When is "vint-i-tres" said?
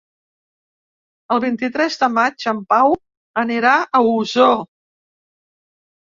1.41-1.97